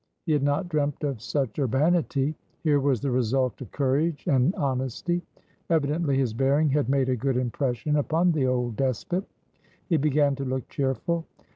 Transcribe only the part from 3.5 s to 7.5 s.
of courage and honesty. Evidently his bearing had made a good